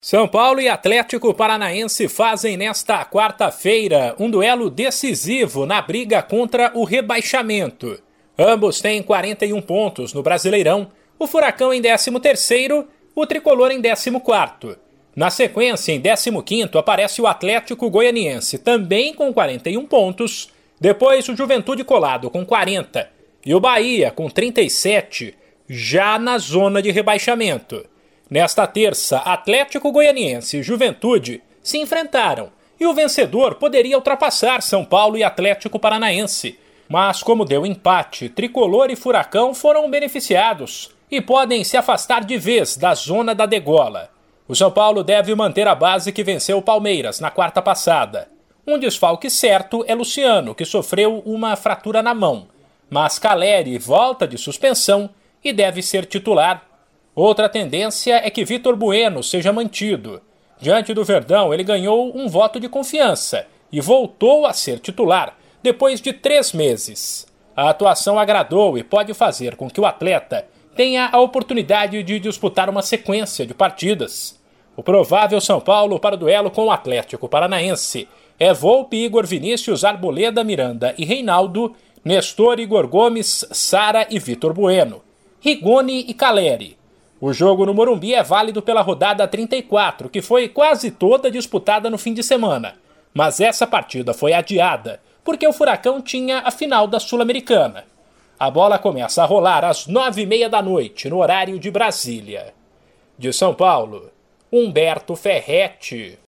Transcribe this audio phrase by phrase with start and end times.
[0.00, 6.84] São Paulo e Atlético Paranaense fazem nesta quarta-feira um duelo decisivo na briga contra o
[6.84, 8.00] rebaixamento.
[8.38, 14.76] Ambos têm 41 pontos no Brasileirão, o Furacão em 13º, o Tricolor em 14º.
[15.16, 20.48] Na sequência, em 15º, aparece o Atlético Goianiense, também com 41 pontos,
[20.80, 23.10] depois o Juventude Colado com 40
[23.44, 25.34] e o Bahia com 37,
[25.68, 27.84] já na zona de rebaixamento.
[28.30, 35.16] Nesta terça, Atlético Goianiense e Juventude se enfrentaram e o vencedor poderia ultrapassar São Paulo
[35.16, 36.58] e Atlético Paranaense.
[36.88, 42.76] Mas, como deu empate, Tricolor e Furacão foram beneficiados e podem se afastar de vez
[42.76, 44.10] da zona da degola.
[44.46, 48.28] O São Paulo deve manter a base que venceu o Palmeiras na quarta passada.
[48.66, 52.48] Um desfalque certo é Luciano, que sofreu uma fratura na mão,
[52.90, 55.08] mas Caleri volta de suspensão
[55.42, 56.67] e deve ser titular
[57.20, 60.22] Outra tendência é que Vitor Bueno seja mantido.
[60.60, 66.00] Diante do Verdão, ele ganhou um voto de confiança e voltou a ser titular depois
[66.00, 67.26] de três meses.
[67.56, 72.70] A atuação agradou e pode fazer com que o atleta tenha a oportunidade de disputar
[72.70, 74.38] uma sequência de partidas.
[74.76, 78.06] O provável São Paulo para o duelo com o Atlético Paranaense
[78.38, 85.02] é Volpe, Igor Vinícius, Arboleda, Miranda e Reinaldo, Nestor, Igor Gomes, Sara e Vitor Bueno,
[85.40, 86.77] Rigoni e Caleri,
[87.20, 91.98] o jogo no Morumbi é válido pela rodada 34, que foi quase toda disputada no
[91.98, 92.76] fim de semana.
[93.12, 97.84] Mas essa partida foi adiada, porque o Furacão tinha a final da Sul-Americana.
[98.38, 102.54] A bola começa a rolar às nove e meia da noite, no horário de Brasília.
[103.18, 104.12] De São Paulo,
[104.52, 106.16] Humberto Ferretti.